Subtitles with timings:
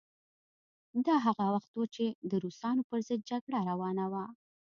[1.05, 4.25] دا هغه وخت و چې د روسانو پر ضد جګړه روانه وه.